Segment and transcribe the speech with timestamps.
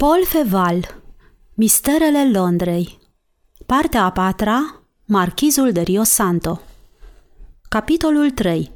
[0.00, 1.02] Paul Feval
[1.54, 2.98] Misterele Londrei
[3.66, 6.60] Partea a patra Marchizul de Rio Santo
[7.68, 8.70] Capitolul 3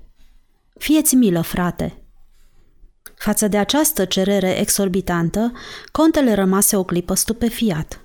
[0.79, 2.03] Fieți milă, frate!
[3.17, 5.53] Față de această cerere exorbitantă,
[5.93, 8.00] contele rămase o clipă stupefiat.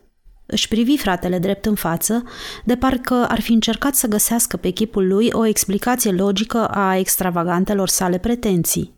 [0.45, 2.23] Își privi fratele drept în față,
[2.65, 7.88] de parcă ar fi încercat să găsească pe chipul lui o explicație logică a extravagantelor
[7.88, 8.97] sale pretenții.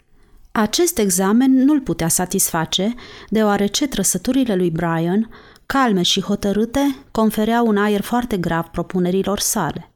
[0.51, 2.93] Acest examen nu-l putea satisface,
[3.29, 5.29] deoarece trăsăturile lui Brian,
[5.65, 9.91] calme și hotărâte, confereau un aer foarte grav propunerilor sale.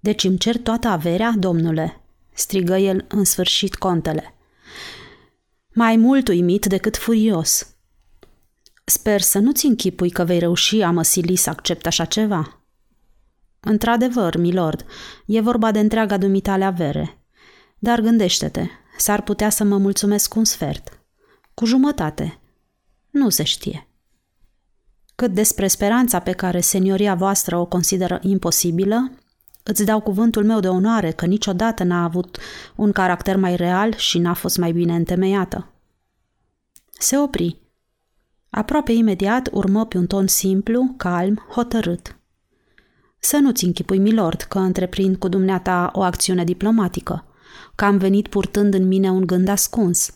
[0.00, 2.00] Deci îmi cer toată averea, domnule?"
[2.32, 4.34] strigă el în sfârșit contele.
[5.72, 7.76] Mai mult uimit decât furios.
[8.84, 12.60] Sper să nu-ți închipui că vei reuși a mă sili să accept așa ceva.
[13.60, 14.84] Într-adevăr, milord,
[15.26, 17.18] e vorba de întreaga dumitale avere.
[17.78, 18.66] Dar gândește-te,
[18.98, 21.00] s-ar putea să mă mulțumesc cu un sfert.
[21.54, 22.40] Cu jumătate.
[23.10, 23.88] Nu se știe.
[25.14, 29.12] Cât despre speranța pe care senioria voastră o consideră imposibilă,
[29.62, 32.38] îți dau cuvântul meu de onoare că niciodată n-a avut
[32.74, 35.70] un caracter mai real și n-a fost mai bine întemeiată.
[36.98, 37.60] Se opri.
[38.50, 42.16] Aproape imediat urmă pe un ton simplu, calm, hotărât.
[43.18, 47.24] Să nu-ți închipui, milord, că întreprind cu dumneata o acțiune diplomatică,
[47.74, 50.10] că am venit purtând în mine un gând ascuns.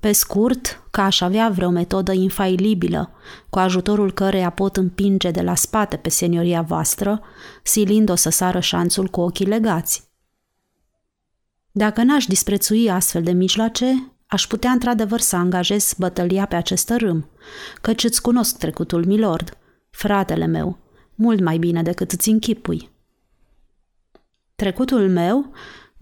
[0.00, 3.10] Pe scurt, că aș avea vreo metodă infailibilă,
[3.50, 7.20] cu ajutorul căreia pot împinge de la spate pe senioria voastră,
[7.62, 10.10] silind-o să sară șanțul cu ochii legați.
[11.70, 17.30] Dacă n-aș disprețui astfel de mijloace, aș putea într-adevăr să angajez bătălia pe acest râm,
[17.80, 19.58] căci îți cunosc trecutul, milord,
[19.90, 20.78] fratele meu,
[21.14, 22.90] mult mai bine decât îți închipui.
[24.54, 25.52] Trecutul meu,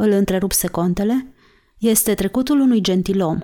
[0.03, 1.35] îl întrerupse contele,
[1.79, 3.39] este trecutul unui gentilom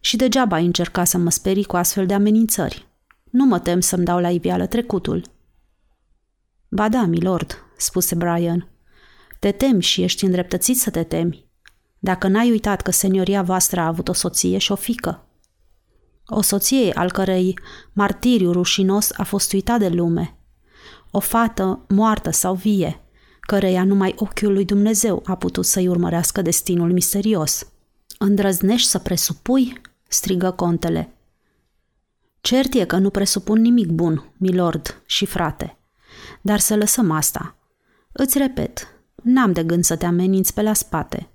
[0.00, 2.86] și degeaba ai încerca să mă sperii cu astfel de amenințări.
[3.30, 5.24] Nu mă tem să-mi dau la iveală trecutul.
[6.68, 8.68] Ba da, milord, spuse Brian.
[9.38, 11.46] Te temi și ești îndreptățit să te temi.
[11.98, 15.26] Dacă n-ai uitat că senioria voastră a avut o soție și o fică.
[16.26, 17.58] O soție al cărei
[17.92, 20.36] martiriu rușinos a fost uitat de lume.
[21.10, 23.01] O fată moartă sau vie,
[23.46, 27.66] căreia numai ochiul lui Dumnezeu a putut să-i urmărească destinul misterios.
[28.18, 29.80] Îndrăznești să presupui?
[30.08, 31.16] strigă contele.
[32.40, 35.76] Cert e că nu presupun nimic bun, milord și frate.
[36.40, 37.56] Dar să lăsăm asta.
[38.12, 41.28] Îți repet, n-am de gând să te ameninți pe la spate.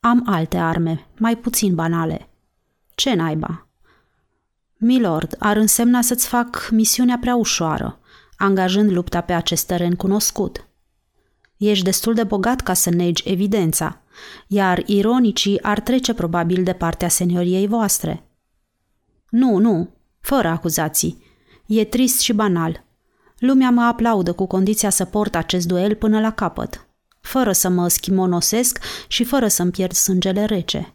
[0.00, 2.28] Am alte arme, mai puțin banale.
[2.94, 3.66] Ce naiba?
[4.76, 7.98] Milord, ar însemna să-ți fac misiunea prea ușoară,
[8.36, 10.67] angajând lupta pe acest teren cunoscut.
[11.58, 14.00] Ești destul de bogat ca să negi evidența,
[14.46, 18.22] iar ironicii ar trece probabil de partea senioriei voastre.
[19.30, 19.88] Nu, nu,
[20.20, 21.22] fără acuzații.
[21.66, 22.84] E trist și banal.
[23.38, 26.86] Lumea mă aplaudă cu condiția să port acest duel până la capăt,
[27.20, 30.94] fără să mă schimonosesc și fără să-mi pierd sângele rece.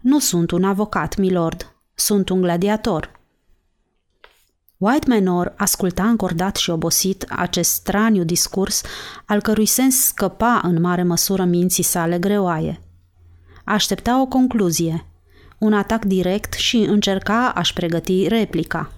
[0.00, 3.20] Nu sunt un avocat, milord, sunt un gladiator.
[4.82, 8.82] White Manor asculta încordat și obosit acest straniu discurs,
[9.24, 12.80] al cărui sens scăpa în mare măsură minții sale greoaie.
[13.64, 15.06] Aștepta o concluzie,
[15.58, 18.92] un atac direct și încerca a-și pregăti replica.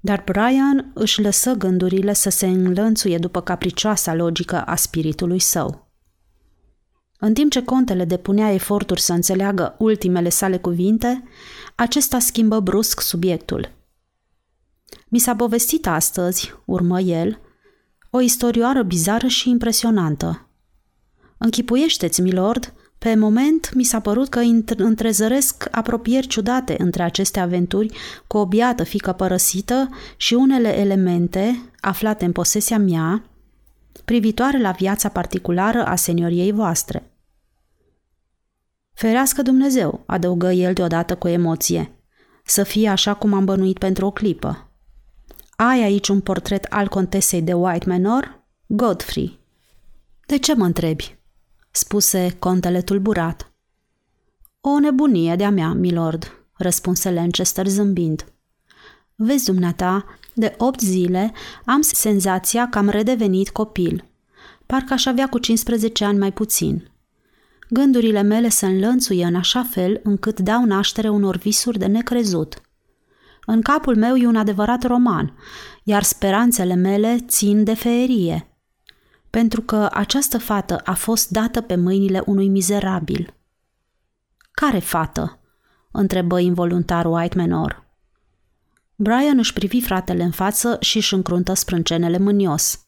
[0.00, 5.88] Dar Brian își lăsă gândurile să se înlănțuie după capricioasa logică a spiritului său.
[7.18, 11.22] În timp ce contele depunea eforturi să înțeleagă ultimele sale cuvinte,
[11.74, 13.70] acesta schimbă brusc subiectul–
[15.08, 17.40] mi s-a povestit astăzi, urmă el,
[18.10, 20.48] o istorioară bizară și impresionantă.
[21.38, 24.40] Închipuiește-ți, milord, pe moment mi s-a părut că
[24.76, 27.96] întrezăresc apropieri ciudate între aceste aventuri
[28.26, 33.24] cu o biată fică părăsită și unele elemente aflate în posesia mea,
[34.04, 37.10] privitoare la viața particulară a senioriei voastre.
[38.92, 41.90] Ferească Dumnezeu, adăugă el deodată cu emoție,
[42.44, 44.65] să fie așa cum am bănuit pentru o clipă.
[45.56, 48.44] Ai aici un portret al contesei de White Manor?
[48.66, 49.38] Godfrey.
[50.26, 51.18] De ce mă întrebi?
[51.70, 53.52] spuse contele tulburat.
[54.60, 58.24] O nebunie de-a mea, milord, răspunse Lanchester zâmbind.
[59.14, 60.04] Vezi, dumneata,
[60.34, 61.32] de opt zile
[61.64, 64.04] am senzația că am redevenit copil.
[64.66, 66.90] Parcă aș avea cu 15 ani mai puțin.
[67.70, 72.60] Gândurile mele se înlănțuie în așa fel încât dau naștere unor visuri de necrezut–
[73.46, 75.38] în capul meu e un adevărat roman,
[75.82, 78.48] iar speranțele mele țin de feerie.
[79.30, 83.34] Pentru că această fată a fost dată pe mâinile unui mizerabil.
[84.50, 85.40] Care fată?
[85.90, 87.84] întrebă involuntar White Manor.
[88.94, 92.86] Brian își privi fratele în față și își încruntă sprâncenele mânios.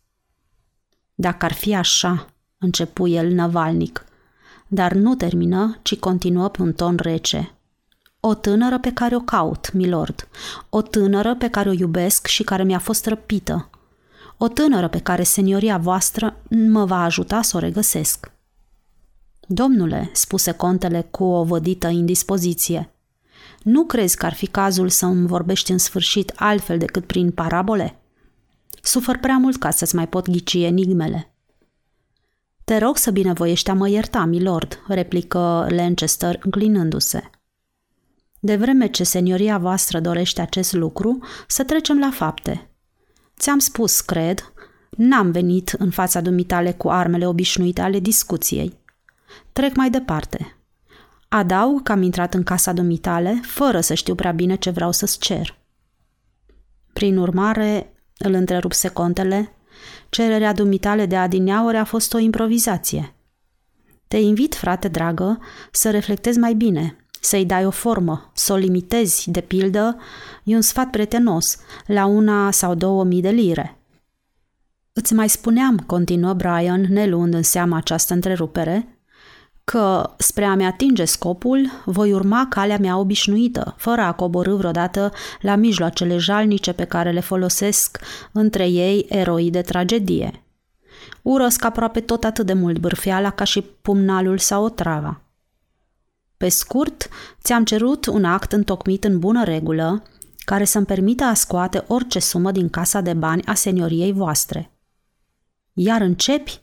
[1.14, 2.26] Dacă ar fi așa,
[2.58, 4.04] începu el năvalnic,
[4.68, 7.57] dar nu termină, ci continuă pe un ton rece.
[8.20, 10.28] O tânără pe care o caut, milord.
[10.68, 13.70] O tânără pe care o iubesc și care mi-a fost răpită.
[14.36, 18.32] O tânără pe care senioria voastră mă va ajuta să o regăsesc.
[19.40, 22.92] Domnule, spuse contele cu o vădită indispoziție,
[23.62, 27.98] nu crezi că ar fi cazul să îmi vorbești în sfârșit altfel decât prin parabole?
[28.82, 31.32] Sufăr prea mult ca să-ți mai pot ghici enigmele.
[32.64, 37.30] Te rog să binevoiești a mă ierta, milord, replică Lancaster înclinându-se.
[38.40, 42.70] De vreme ce senioria voastră dorește acest lucru, să trecem la fapte.
[43.38, 44.52] Ți-am spus, cred,
[44.90, 48.78] n-am venit în fața dumitale cu armele obișnuite ale discuției.
[49.52, 50.56] Trec mai departe.
[51.28, 55.18] Adaug că am intrat în casa dumitale, fără să știu prea bine ce vreau să-ți
[55.18, 55.58] cer.
[56.92, 59.52] Prin urmare, îl întrerupse contele,
[60.08, 63.14] cererea dumitale de adineauri a fost o improvizație.
[64.08, 65.38] Te invit, frate dragă,
[65.70, 69.96] să reflectezi mai bine, să-i dai o formă, să o limitezi, de pildă,
[70.44, 73.78] e un sfat pretenos, la una sau două mii de lire.
[74.92, 78.98] Îți mai spuneam, continuă Brian, neluând în seama această întrerupere,
[79.64, 85.54] că spre a-mi atinge scopul, voi urma calea mea obișnuită, fără a coborâ vreodată la
[85.54, 87.98] mijloacele jalnice pe care le folosesc
[88.32, 90.42] între ei eroi de tragedie.
[91.22, 95.20] Urăsc aproape tot atât de mult bârfeala ca și pumnalul sau otrava.
[96.38, 97.08] Pe scurt,
[97.42, 100.02] ți-am cerut un act întocmit în bună regulă,
[100.38, 104.72] care să-mi permită a scoate orice sumă din casa de bani a senioriei voastre.
[105.72, 106.62] Iar începi?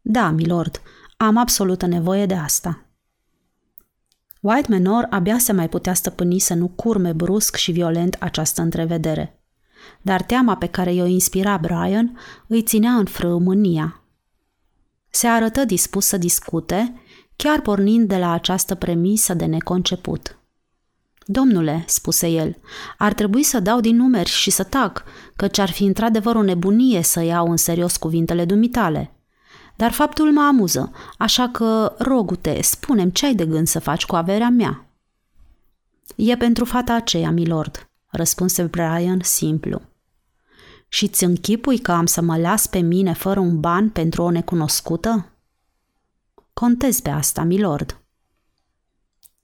[0.00, 0.82] Da, milord,
[1.16, 2.86] am absolută nevoie de asta.
[4.40, 9.40] White Menor abia se mai putea stăpâni să nu curme brusc și violent această întrevedere.
[10.02, 14.02] Dar teama pe care i-o inspira Brian îi ținea în frâu mânia.
[15.10, 17.01] Se arătă dispus să discute,
[17.42, 20.38] chiar pornind de la această premisă de neconceput.
[21.26, 22.56] Domnule, spuse el,
[22.98, 25.04] ar trebui să dau din numeri și să tac,
[25.36, 29.14] căci ar fi într-adevăr o nebunie să iau în serios cuvintele dumitale.
[29.76, 34.16] Dar faptul mă amuză, așa că, rogute, spunem ce ai de gând să faci cu
[34.16, 34.86] averea mea.
[36.16, 39.82] E pentru fata aceea, milord, răspunse Brian simplu.
[40.88, 44.30] Și ți închipui că am să mă las pe mine fără un ban pentru o
[44.30, 45.31] necunoscută?
[46.62, 48.00] Contez pe asta, milord.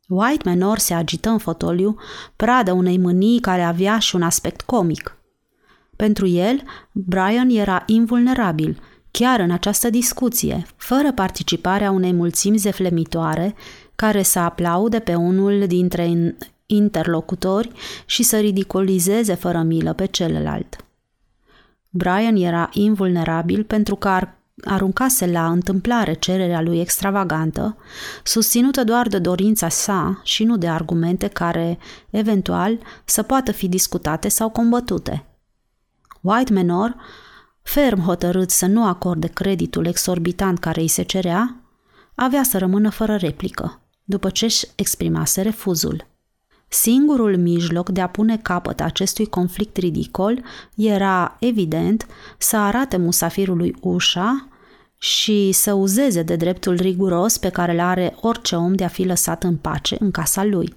[0.08, 1.96] White Manor se agită în fotoliu,
[2.36, 5.16] pradă unei mânii care avea și un aspect comic.
[5.96, 6.62] Pentru el,
[6.92, 8.80] Brian era invulnerabil
[9.10, 13.54] chiar în această discuție, fără participarea unei mulțimi zeflemitoare
[13.94, 16.36] care să aplaude pe unul dintre
[16.66, 17.72] interlocutori
[18.06, 20.76] și să ridicolizeze fără milă pe celălalt.
[21.90, 27.76] Brian era invulnerabil pentru că ar aruncase la întâmplare cererea lui extravagantă,
[28.22, 31.78] susținută doar de dorința sa și nu de argumente care,
[32.10, 35.24] eventual, să poată fi discutate sau combătute.
[36.20, 36.96] White Menor
[37.62, 41.60] ferm hotărât să nu acorde creditul exorbitant care îi se cerea,
[42.14, 46.06] avea să rămână fără replică, după ce își exprimase refuzul.
[46.68, 50.44] Singurul mijloc de a pune capăt acestui conflict ridicol
[50.76, 52.06] era, evident,
[52.38, 54.48] să arate musafirului ușa
[54.98, 59.04] și să uzeze de dreptul riguros pe care îl are orice om de a fi
[59.04, 60.76] lăsat în pace în casa lui.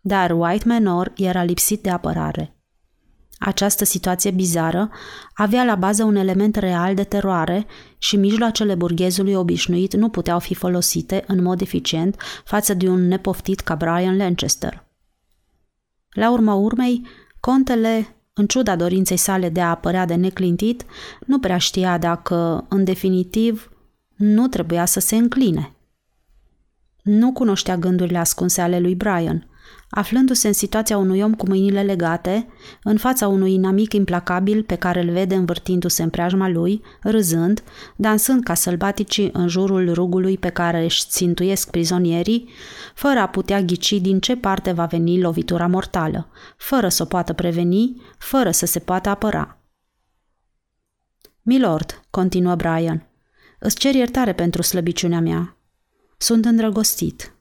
[0.00, 2.56] Dar White Manor era lipsit de apărare.
[3.38, 4.90] Această situație bizară
[5.34, 7.66] avea la bază un element real de teroare
[7.98, 13.60] și mijloacele burghezului obișnuit nu puteau fi folosite în mod eficient față de un nepoftit
[13.60, 14.84] ca Brian Lancaster.
[16.10, 17.06] La urma urmei,
[17.40, 20.84] contele, în ciuda dorinței sale de a apărea de neclintit,
[21.26, 23.70] nu prea știa dacă, în definitiv,
[24.16, 25.72] nu trebuia să se încline.
[27.02, 29.46] Nu cunoștea gândurile ascunse ale lui Brian–
[29.94, 32.46] aflându-se în situația unui om cu mâinile legate,
[32.82, 37.62] în fața unui inamic implacabil pe care îl vede învârtindu-se în preajma lui, râzând,
[37.96, 42.48] dansând ca sălbaticii în jurul rugului pe care își țintuiesc prizonierii,
[42.94, 47.32] fără a putea ghici din ce parte va veni lovitura mortală, fără să o poată
[47.32, 49.56] preveni, fără să se poată apăra.
[51.42, 53.06] Milord, continuă Brian,
[53.58, 55.56] îți cer iertare pentru slăbiciunea mea.
[56.16, 57.34] Sunt îndrăgostit.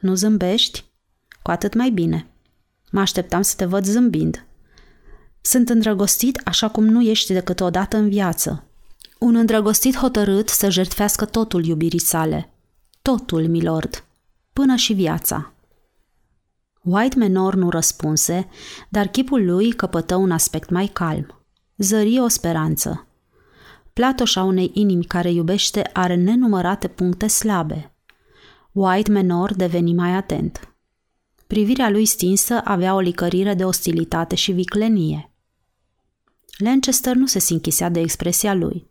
[0.00, 0.84] Nu zâmbești?
[1.48, 2.26] Cu atât mai bine.
[2.90, 4.46] Mă așteptam să te văd zâmbind.
[5.40, 8.64] Sunt îndrăgostit așa cum nu ești decât o dată în viață.
[9.18, 12.52] Un îndrăgostit hotărât să jertfească totul iubirii sale.
[13.02, 14.04] Totul, milord.
[14.52, 15.52] Până și viața.
[16.82, 18.48] White Menor nu răspunse,
[18.88, 21.44] dar chipul lui căpătă un aspect mai calm.
[21.76, 23.06] Zări o speranță.
[23.92, 27.92] Platoșa unei inimi care iubește are nenumărate puncte slabe.
[28.72, 30.67] White Menor deveni mai atent.
[31.48, 35.32] Privirea lui stinsă avea o licărire de ostilitate și viclenie.
[36.58, 38.90] Lancaster nu se sinchisea de expresia lui.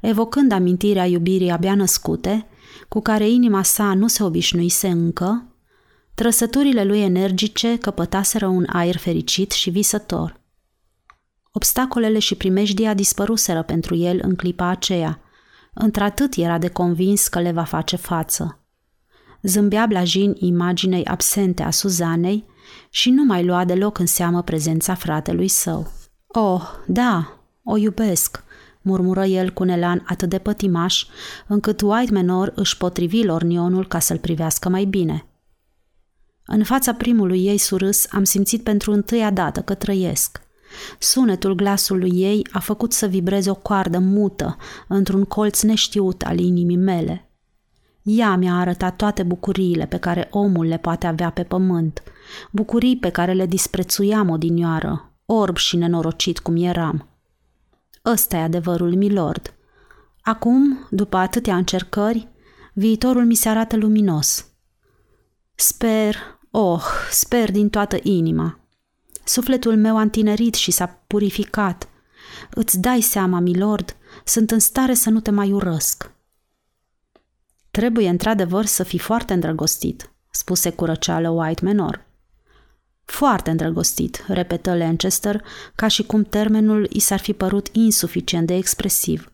[0.00, 2.46] Evocând amintirea iubirii abia născute,
[2.88, 5.56] cu care inima sa nu se obișnuise încă,
[6.14, 10.40] trăsăturile lui energice căpătaseră un aer fericit și visător.
[11.52, 15.20] Obstacolele și primejdia dispăruseră pentru el în clipa aceea,
[15.74, 18.63] într-atât era de convins că le va face față.
[19.44, 22.44] Zâmbea blajin imaginei absente a Suzanei
[22.90, 25.92] și nu mai lua deloc în seamă prezența fratelui său.
[26.26, 28.44] Oh, da, o iubesc,
[28.82, 31.06] murmură el cu un elan atât de pătimaș,
[31.46, 35.26] încât White Menor își potrivi lornionul ca să-l privească mai bine.
[36.46, 40.40] În fața primului ei surâs am simțit pentru întâia dată că trăiesc.
[40.98, 44.56] Sunetul glasului ei a făcut să vibreze o coardă mută
[44.88, 47.28] într-un colț neștiut al inimii mele.
[48.04, 52.02] Ea mi-a arătat toate bucuriile pe care omul le poate avea pe pământ,
[52.50, 57.08] bucurii pe care le disprețuiam odinioară, orb și nenorocit cum eram.
[58.04, 59.54] Ăsta e adevărul, milord.
[60.22, 62.28] Acum, după atâtea încercări,
[62.72, 64.46] viitorul mi se arată luminos.
[65.54, 66.16] Sper,
[66.50, 68.58] oh, sper din toată inima.
[69.24, 71.88] Sufletul meu a întinerit și s-a purificat.
[72.50, 76.13] Îți dai seama, milord, sunt în stare să nu te mai urăsc.
[77.74, 82.06] Trebuie într-adevăr să fii foarte îndrăgostit, spuse cu răceală White Menor.
[83.04, 89.32] Foarte îndrăgostit, repetă Lancaster, ca și cum termenul i s-ar fi părut insuficient de expresiv.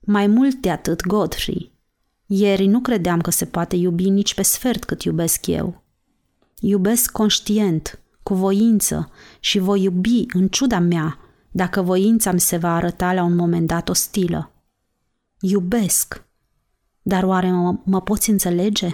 [0.00, 1.72] Mai mult de atât, Godfrey.
[2.26, 5.82] Ieri nu credeam că se poate iubi nici pe sfert cât iubesc eu.
[6.60, 9.10] Iubesc conștient, cu voință
[9.40, 11.18] și voi iubi în ciuda mea,
[11.50, 14.52] dacă voința mi se va arăta la un moment dat ostilă.
[15.40, 16.26] Iubesc.
[17.08, 18.88] Dar oare mă, mă poți înțelege?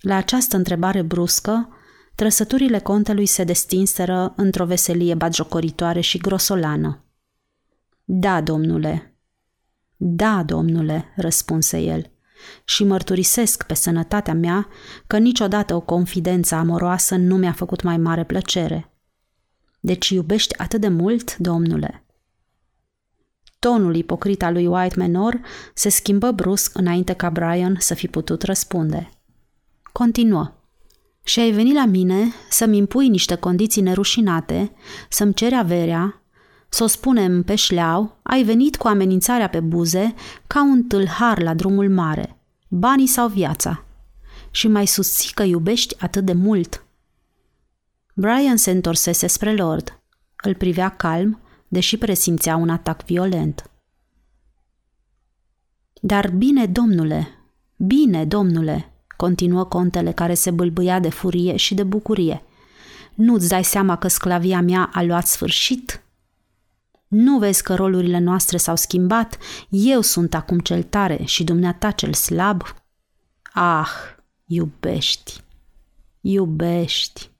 [0.00, 1.68] La această întrebare bruscă,
[2.14, 7.04] Trăsăturile contelui se destinseră într-o veselie bagiocoritoare și grosolană.
[8.04, 9.16] Da, domnule.
[9.96, 12.10] Da, domnule, răspunse el.
[12.64, 14.68] Și mărturisesc pe sănătatea mea
[15.06, 18.92] că niciodată o confidență amoroasă nu mi-a făcut mai mare plăcere.
[19.80, 22.05] Deci iubești atât de mult, domnule?
[23.66, 25.40] Tonul ipocrit al lui White Menor
[25.74, 29.10] se schimbă brusc înainte ca Brian să fi putut răspunde.
[29.92, 30.52] Continuă
[31.22, 34.72] și ai venit la mine să-mi impui niște condiții nerușinate,
[35.08, 36.22] să-mi ceri averea,
[36.68, 40.14] să o spunem pe șleau, ai venit cu amenințarea pe buze
[40.46, 43.84] ca un tâlhar la drumul mare, banii sau viața.
[44.50, 46.84] Și mai susții că iubești atât de mult.
[48.14, 50.00] Brian se întorsese spre Lord.
[50.42, 53.70] Îl privea calm, deși presimțea un atac violent.
[56.00, 57.28] Dar bine, domnule,
[57.76, 62.42] bine, domnule, continuă contele care se bâlbâia de furie și de bucurie.
[63.14, 66.00] Nu-ți dai seama că sclavia mea a luat sfârșit?
[67.08, 69.38] Nu vezi că rolurile noastre s-au schimbat?
[69.68, 72.62] Eu sunt acum cel tare și dumneata cel slab?
[73.52, 73.90] Ah,
[74.44, 75.40] iubești,
[76.20, 77.30] iubești.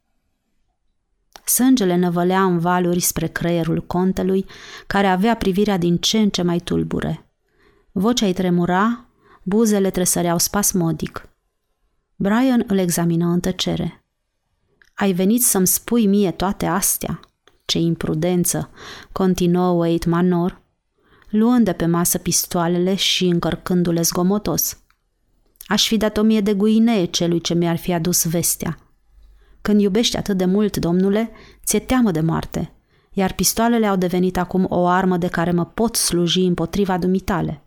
[1.48, 4.44] Sângele năvălea în valuri spre creierul contelui,
[4.86, 7.30] care avea privirea din ce în ce mai tulbure.
[7.92, 9.08] Vocea îi tremura,
[9.42, 11.28] buzele tresăreau spasmodic.
[12.16, 14.04] Brian îl examină în tăcere.
[14.94, 17.20] Ai venit să-mi spui mie toate astea?
[17.64, 18.70] Ce imprudență,
[19.12, 20.62] continuă Wade Manor,
[21.28, 24.80] luând de pe masă pistoalele și încărcându-le zgomotos.
[25.66, 28.78] Aș fi dat o mie de guinee celui ce mi-ar fi adus vestea.
[29.66, 31.30] Când iubești atât de mult, domnule,
[31.64, 32.72] ți-e teamă de moarte,
[33.12, 37.62] iar pistoalele au devenit acum o armă de care mă pot sluji împotriva dumitale.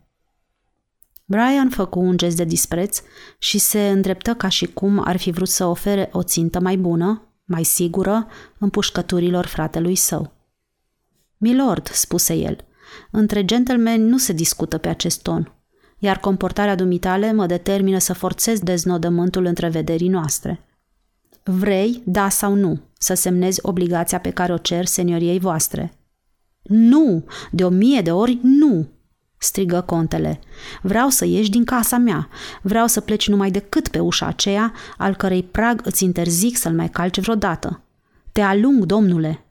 [1.24, 3.02] Brian făcu un gest de dispreț
[3.38, 7.22] și se îndreptă ca și cum ar fi vrut să ofere o țintă mai bună,
[7.44, 8.26] mai sigură,
[8.58, 10.32] împușcăturilor fratelui său.
[11.36, 12.64] Milord, spuse el,
[13.10, 15.52] între gentlemen nu se discută pe acest ton,
[15.98, 20.64] iar comportarea dumitale mă determină să forțez deznodământul întrevederii noastre.
[21.52, 25.92] Vrei, da sau nu, să semnezi obligația pe care o cer senioriei voastre?
[26.62, 28.88] Nu, de o mie de ori nu,
[29.38, 30.40] strigă contele.
[30.82, 32.28] Vreau să ieși din casa mea.
[32.62, 36.88] Vreau să pleci numai decât pe ușa aceea, al cărei prag îți interzic să-l mai
[36.88, 37.82] calci vreodată.
[38.32, 39.44] Te alung, domnule!"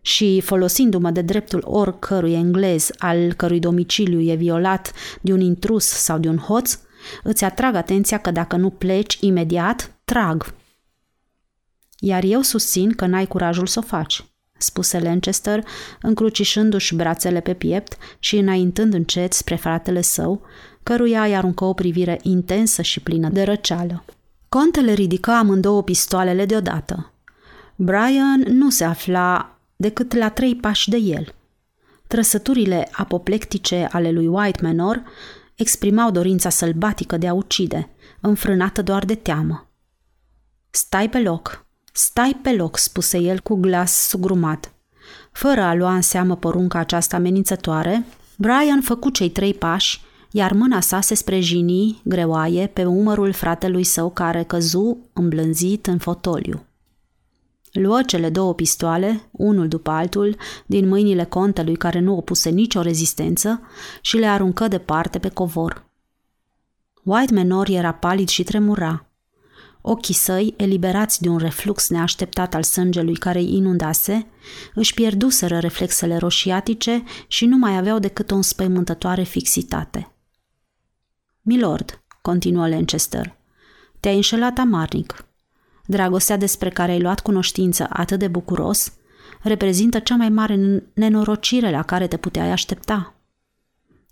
[0.00, 6.18] Și, folosindu-mă de dreptul oricărui englez al cărui domiciliu e violat de un intrus sau
[6.18, 6.78] de un hoț,
[7.22, 10.56] îți atrag atenția că dacă nu pleci imediat, trag.
[11.98, 14.24] Iar eu susțin că n-ai curajul să o faci,
[14.58, 15.64] spuse Lancaster,
[16.02, 20.42] încrucișându-și brațele pe piept și înaintând încet spre fratele său,
[20.82, 24.04] căruia îi aruncă o privire intensă și plină de răceală.
[24.48, 27.12] Contele ridică amândouă pistoalele deodată.
[27.76, 31.34] Brian nu se afla decât la trei pași de el.
[32.06, 35.02] Trăsăturile apoplectice ale lui White Manor
[35.54, 37.90] exprimau dorința sălbatică de a ucide,
[38.20, 39.70] înfrânată doar de teamă.
[40.70, 41.66] Stai pe loc,
[41.98, 44.72] stai pe loc, spuse el cu glas sugrumat.
[45.32, 50.00] Fără a lua în seamă porunca aceasta amenințătoare, Brian făcu cei trei pași,
[50.30, 56.66] iar mâna sa se sprejini, greoaie, pe umărul fratelui său care căzu îmblânzit în fotoliu.
[57.72, 60.36] Luă cele două pistoale, unul după altul,
[60.66, 63.60] din mâinile contelui care nu opuse nicio rezistență
[64.00, 65.84] și le aruncă departe pe covor.
[67.02, 69.07] White Menor era palid și tremura.
[69.90, 74.26] Ochii săi, eliberați de un reflux neașteptat al sângelui care îi inundase,
[74.74, 80.12] își pierduseră reflexele roșiatice și nu mai aveau decât o înspăimântătoare fixitate.
[81.42, 83.36] Milord, continuă Lancaster,
[84.00, 85.24] te-ai înșelat amarnic.
[85.86, 88.92] Dragostea despre care ai luat cunoștință atât de bucuros
[89.42, 93.14] reprezintă cea mai mare nenorocire la care te puteai aștepta.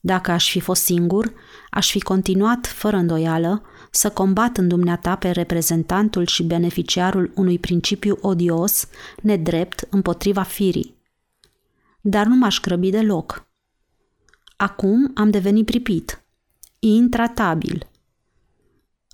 [0.00, 1.33] Dacă aș fi fost singur,
[1.71, 3.62] aș fi continuat, fără îndoială,
[3.97, 8.88] să combat în dumneata pe reprezentantul și beneficiarul unui principiu odios,
[9.23, 10.95] nedrept, împotriva firii.
[12.00, 13.47] Dar nu m-aș grăbi deloc.
[14.57, 16.25] Acum am devenit pripit,
[16.79, 17.88] intratabil.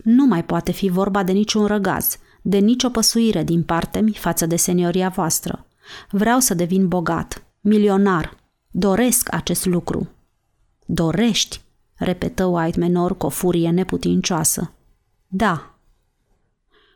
[0.05, 4.47] Nu mai poate fi vorba de niciun răgaz, de nicio păsuire din partea mi față
[4.47, 5.67] de senioria voastră.
[6.11, 8.37] Vreau să devin bogat, milionar.
[8.71, 10.11] Doresc acest lucru.
[10.87, 11.61] Dorești?
[12.03, 14.73] Repetă White Menor cu o furie neputincioasă.
[15.27, 15.77] Da.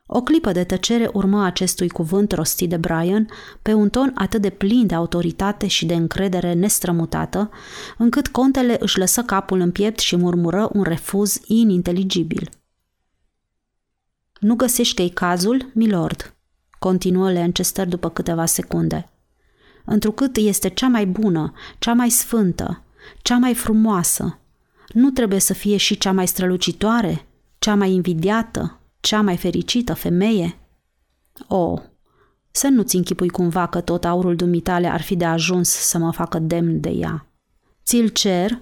[0.06, 3.28] O clipă de tăcere urmă acestui cuvânt rostit de Brian
[3.62, 7.50] pe un ton atât de plin de autoritate și de încredere nestrămutată,
[7.98, 12.48] încât contele își lăsă capul în piept și murmură un refuz ininteligibil.
[14.40, 16.34] Nu găsești că e cazul, milord?"
[16.78, 19.10] continuă Lancaster după câteva secunde.
[19.84, 22.82] Întrucât este cea mai bună, cea mai sfântă,
[23.22, 24.38] cea mai frumoasă,
[24.92, 27.26] nu trebuie să fie și cea mai strălucitoare,
[27.58, 30.58] cea mai invidiată, cea mai fericită femeie?
[31.48, 31.80] O, oh,
[32.50, 36.38] să nu-ți închipui cumva că tot aurul dumitale ar fi de ajuns să mă facă
[36.38, 37.26] demn de ea.
[37.84, 38.58] Ți-l cer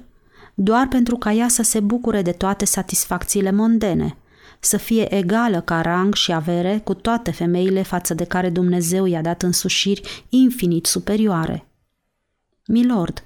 [0.54, 4.16] doar pentru ca ea să se bucure de toate satisfacțiile mondene–
[4.64, 9.22] să fie egală ca rang și avere cu toate femeile față de care Dumnezeu i-a
[9.22, 11.68] dat însușiri infinit superioare.
[12.66, 13.24] Milord,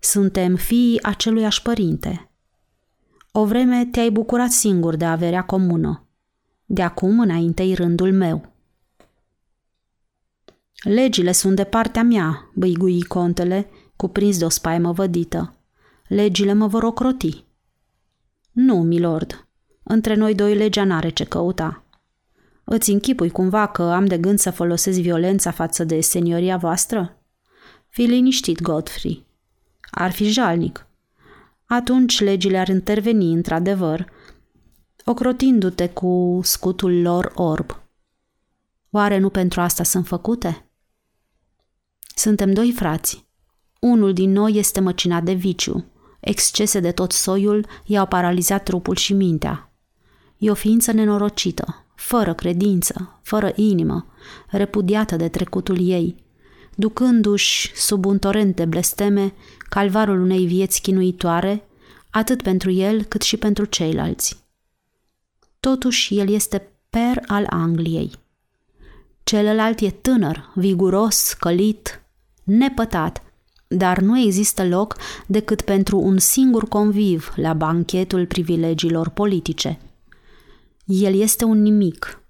[0.00, 2.29] suntem fiii aceluiași părinte.
[3.32, 6.06] O vreme te-ai bucurat singur de averea comună.
[6.64, 8.52] De acum înainte rândul meu.
[10.82, 15.54] Legile sunt de partea mea, băigui contele, cuprins de o spaimă vădită.
[16.08, 17.44] Legile mă vor ocroti.
[18.52, 19.48] Nu, milord,
[19.82, 21.84] între noi doi legea n-are ce căuta.
[22.64, 27.22] Îți închipui cumva că am de gând să folosesc violența față de senioria voastră?
[27.88, 29.26] Fii liniștit, Godfrey.
[29.90, 30.86] Ar fi jalnic.
[31.72, 34.10] Atunci legile ar interveni, într-adevăr,
[35.04, 37.82] ocrotindu-te cu scutul lor orb.
[38.90, 40.70] Oare nu pentru asta sunt făcute?
[42.14, 43.26] Suntem doi frați.
[43.80, 45.84] Unul din noi este măcinat de viciu.
[46.20, 49.72] Excese de tot soiul i-au paralizat trupul și mintea.
[50.38, 54.06] E o ființă nenorocită, fără credință, fără inimă,
[54.48, 56.14] repudiată de trecutul ei,
[56.80, 59.32] ducându-și sub un torent de blesteme
[59.68, 61.64] calvarul unei vieți chinuitoare,
[62.10, 64.44] atât pentru el cât și pentru ceilalți.
[65.60, 68.10] Totuși, el este per al Angliei.
[69.22, 72.02] Celălalt e tânăr, viguros, călit,
[72.44, 73.22] nepătat,
[73.68, 79.78] dar nu există loc decât pentru un singur conviv la banchetul privilegiilor politice–
[80.90, 82.22] el este un nimic.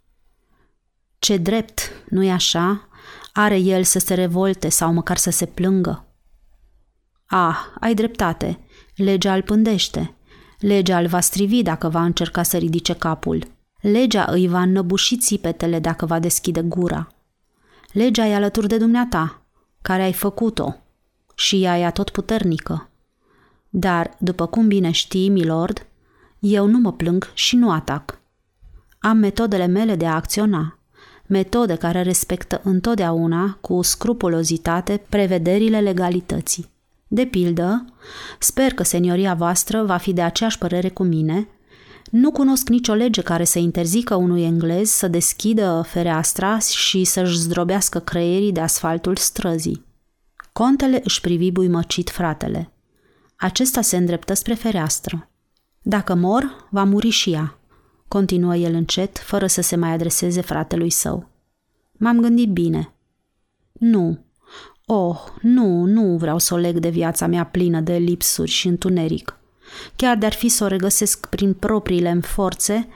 [1.19, 2.89] Ce drept, nu-i așa,
[3.33, 6.05] are el să se revolte sau măcar să se plângă?
[7.27, 8.59] Ah, ai dreptate,
[8.97, 10.14] legea îl pândește.
[10.59, 13.47] Legea îl va strivi dacă va încerca să ridice capul.
[13.81, 17.09] Legea îi va înnăbuși țipetele dacă va deschide gura.
[17.93, 19.43] Legea e alături de dumneata,
[19.83, 20.77] care ai făcut-o,
[21.35, 22.90] și ea e tot puternică.
[23.69, 25.87] Dar, după cum bine știi, milord,
[26.38, 28.21] eu nu mă plâng și nu atac.
[28.99, 30.79] Am metodele mele de a acționa,
[31.31, 36.71] metode care respectă întotdeauna cu scrupulozitate prevederile legalității.
[37.09, 37.85] De pildă,
[38.38, 41.49] sper că senioria voastră va fi de aceeași părere cu mine,
[42.11, 47.99] Nu cunosc nicio lege care să interzică unui englez să deschidă fereastra și să-și zdrobească
[47.99, 49.85] creierii de asfaltul străzii.
[50.53, 52.73] Contele își privi buimăcit fratele.
[53.37, 55.31] Acesta se îndreptă spre fereastră.
[55.83, 57.60] Dacă mor, va muri și ea,
[58.11, 61.29] continuă el încet, fără să se mai adreseze fratelui său.
[61.92, 62.94] M-am gândit bine.
[63.73, 64.18] Nu.
[64.87, 69.38] Oh, nu, nu vreau să o leg de viața mea plină de lipsuri și întuneric.
[69.96, 72.88] Chiar de-ar fi să o regăsesc prin propriile forțe,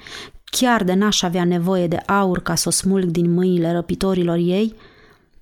[0.44, 4.74] chiar de n-aș avea nevoie de aur ca să o smulg din mâinile răpitorilor ei,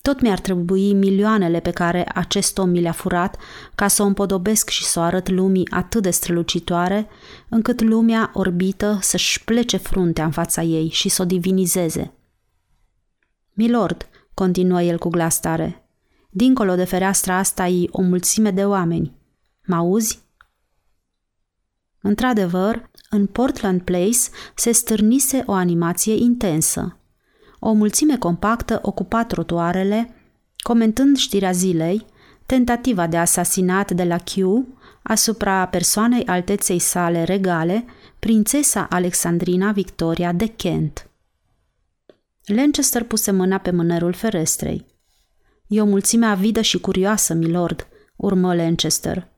[0.03, 3.37] tot mi-ar trebui milioanele pe care acest om mi le-a furat
[3.75, 7.09] ca să o împodobesc și să o arăt lumii atât de strălucitoare,
[7.49, 12.13] încât lumea orbită să-și plece fruntea în fața ei și să o divinizeze.
[13.53, 15.89] Milord, continuă el cu glas tare,
[16.31, 19.13] dincolo de fereastra asta e o mulțime de oameni.
[19.67, 20.23] Mă auzi?
[22.01, 24.19] Într-adevăr, în Portland Place
[24.55, 26.97] se stârnise o animație intensă.
[27.65, 30.15] O mulțime compactă ocupa trotuarele,
[30.57, 32.07] comentând știrea zilei,
[32.47, 34.33] tentativa de asasinat de la Q
[35.03, 37.85] asupra persoanei alteței sale regale,
[38.19, 41.11] prințesa Alexandrina Victoria de Kent.
[42.45, 44.87] Lancaster puse mâna pe mânerul ferestrei.
[45.67, 49.29] E o mulțime avidă și curioasă, milord, urmă Lancaster.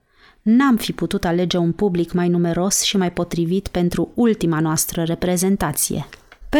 [0.43, 6.07] N-am fi putut alege un public mai numeros și mai potrivit pentru ultima noastră reprezentație.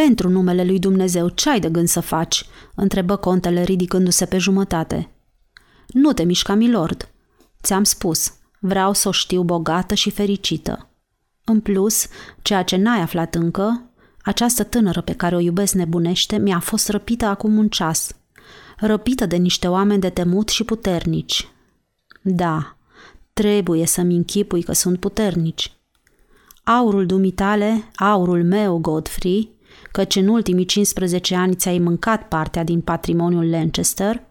[0.03, 5.09] Pentru numele lui Dumnezeu, ce ai de gând să faci?" întrebă contele ridicându-se pe jumătate.
[5.87, 7.09] Nu te mișca, milord.
[7.63, 10.89] Ți-am spus, vreau să o știu bogată și fericită.
[11.43, 12.07] În plus,
[12.41, 13.89] ceea ce n-ai aflat încă,
[14.21, 18.15] această tânără pe care o iubesc nebunește mi-a fost răpită acum un ceas.
[18.77, 21.47] Răpită de niște oameni de temut și puternici.
[22.21, 22.77] Da,
[23.33, 25.73] trebuie să-mi închipui că sunt puternici.
[26.63, 29.54] Aurul dumitale, aurul meu, Godfrey,
[29.95, 34.23] căci în ultimii 15 ani ți-ai mâncat partea din patrimoniul Lancaster,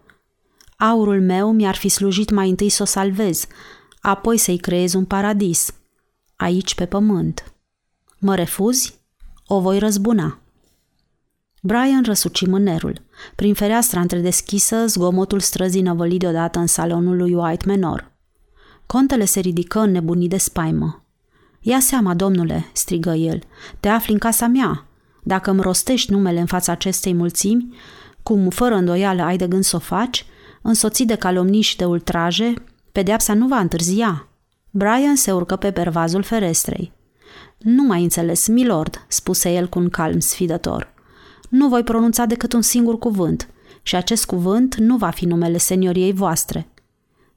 [0.77, 3.47] aurul meu mi-ar fi slujit mai întâi să o salvez,
[3.99, 5.73] apoi să-i creez un paradis,
[6.35, 7.53] aici pe pământ.
[8.19, 8.99] Mă refuzi?
[9.47, 10.39] O voi răzbuna.
[11.61, 13.01] Brian răsuci mânerul.
[13.35, 18.11] Prin fereastra întredeschisă, zgomotul străzii năvăli deodată în salonul lui White Menor.
[18.85, 21.05] Contele se ridică în nebunii de spaimă.
[21.59, 23.39] Ia seama, domnule, strigă el,
[23.79, 24.87] te afli în casa mea.
[25.27, 27.75] Dacă îmi rostești numele în fața acestei mulțimi,
[28.23, 30.25] cum fără îndoială ai de gând să o faci,
[30.61, 32.53] însoțit de calomnii și de ultraje,
[32.91, 34.27] pedeapsa nu va întârzia.
[34.69, 36.91] Brian se urcă pe pervazul ferestrei.
[37.57, 40.93] Nu mai înțeles, milord, spuse el cu un calm sfidător.
[41.49, 43.49] Nu voi pronunța decât un singur cuvânt
[43.81, 46.67] și acest cuvânt nu va fi numele senioriei voastre.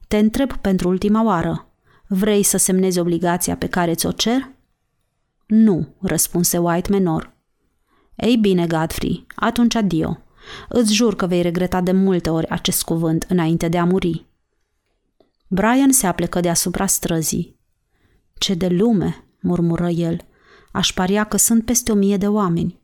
[0.07, 1.67] Te întreb pentru ultima oară.
[2.07, 4.49] Vrei să semnezi obligația pe care ți-o cer?
[5.45, 7.37] Nu, răspunse White Menor.
[8.21, 10.17] Ei bine, Godfrey, atunci adio.
[10.69, 14.25] Îți jur că vei regreta de multe ori acest cuvânt înainte de a muri.
[15.47, 17.59] Brian se aplecă deasupra străzii.
[18.37, 20.17] Ce de lume, murmură el.
[20.71, 22.79] Aș paria că sunt peste o mie de oameni.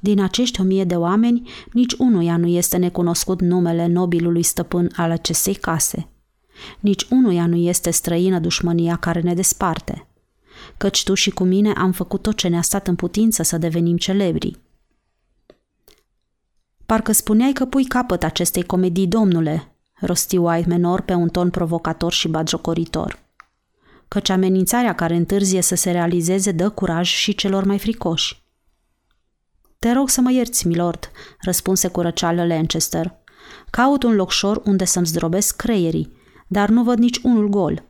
[0.00, 5.10] Din acești o mie de oameni, nici unuia nu este necunoscut numele nobilului stăpân al
[5.10, 6.08] acestei case.
[6.80, 10.06] Nici unuia nu este străină dușmănia care ne desparte.
[10.76, 13.96] Căci tu și cu mine am făcut tot ce ne-a stat în putință să devenim
[13.96, 14.60] celebri.
[16.92, 22.12] Parcă spuneai că pui capăt acestei comedii, domnule, rosti White Menor pe un ton provocator
[22.12, 23.18] și bagiocoritor.
[24.08, 28.42] Căci amenințarea care întârzie să se realizeze dă curaj și celor mai fricoși.
[29.78, 33.14] Te rog să mă ierți, milord, răspunse cu răceală Lancaster.
[33.70, 36.12] Caut un locșor unde să-mi zdrobesc creierii,
[36.46, 37.84] dar nu văd nici unul gol.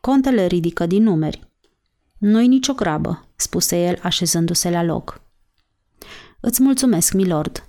[0.00, 1.48] Contele ridică din numeri.
[2.18, 5.23] Nu-i nicio grabă, spuse el așezându-se la loc.
[6.46, 7.68] Îți mulțumesc, milord.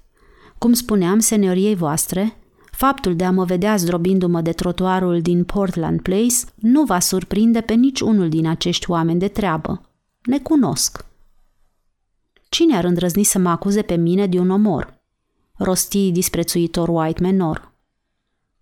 [0.57, 2.37] Cum spuneam senioriei voastre,
[2.71, 7.73] faptul de a mă vedea zdrobindu-mă de trotuarul din Portland Place nu va surprinde pe
[7.73, 9.81] nici unul din acești oameni de treabă.
[10.21, 11.05] Ne cunosc.
[12.49, 15.01] Cine ar îndrăzni să mă acuze pe mine de un omor?
[15.53, 17.71] Rosti disprețuitor White Menor.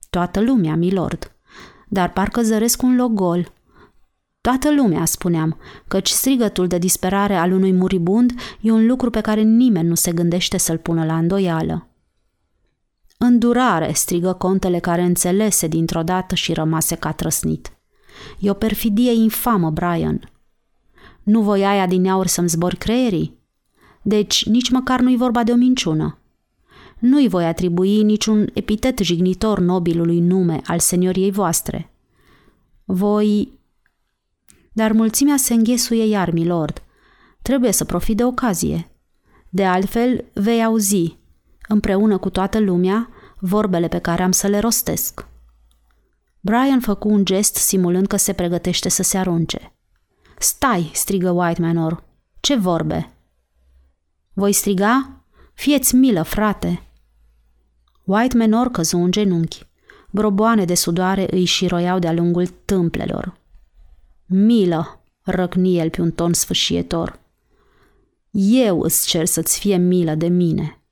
[0.09, 1.35] Toată lumea, milord.
[1.87, 3.52] Dar parcă zăresc un loc gol.
[4.43, 9.41] Toată lumea, spuneam, căci strigătul de disperare al unui muribund e un lucru pe care
[9.41, 11.87] nimeni nu se gândește să-l pună la îndoială.
[13.17, 17.77] Îndurare, strigă contele care înțelese dintr-o dată și rămase ca trăsnit.
[18.39, 20.31] E o perfidie infamă, Brian.
[21.23, 23.37] Nu voi aia din aur să-mi zbori creierii?
[24.01, 26.17] Deci nici măcar nu-i vorba de o minciună.
[26.99, 31.91] Nu-i voi atribui niciun epitet jignitor nobilului nume al senioriei voastre.
[32.85, 33.61] Voi
[34.73, 36.81] dar mulțimea se înghesuie iar, milord.
[37.41, 38.91] Trebuie să profit de ocazie.
[39.49, 41.17] De altfel, vei auzi,
[41.67, 43.09] împreună cu toată lumea,
[43.39, 45.27] vorbele pe care am să le rostesc.
[46.39, 49.73] Brian făcu un gest simulând că se pregătește să se arunce.
[50.37, 52.03] Stai, strigă White Manor.
[52.39, 53.13] Ce vorbe?
[54.33, 55.23] Voi striga?
[55.53, 56.81] Fieți milă, frate!
[58.03, 59.67] White Manor căzu în genunchi.
[60.09, 63.37] Broboane de sudoare îi șiroiau de-a lungul tâmplelor.
[64.35, 67.19] Milă, răcni el pe un ton sfâșietor.
[68.31, 70.82] Eu îți cer să-ți fie milă de mine.